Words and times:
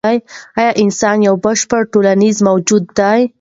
ایا 0.57 0.71
انسان 0.83 1.17
یو 1.27 1.35
بشپړ 1.45 1.81
ټولنیز 1.93 2.37
موجود 2.47 2.83
دی؟ 2.99 3.21